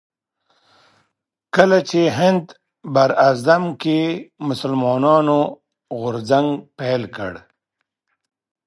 کله 1.55 1.77
چې 1.89 2.01
هند 2.17 2.43
براعظمګي 2.93 3.77
کې 3.81 3.99
مسلمانانو 4.47 5.39
غورځنګ 5.99 6.47
پيل 6.77 7.03
کړ 7.15 7.33